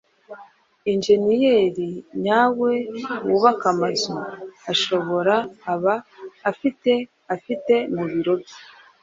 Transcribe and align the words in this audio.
Enjeniyeri 0.91 1.89
nyawe 2.23 2.71
wubaka 3.29 3.65
amazu 3.73 4.15
ashobora 4.71 5.35
aba 5.73 5.95
afite 6.51 6.91
afite 7.35 7.73
mu 7.95 8.03
biro 8.13 8.33
bye 8.41 8.55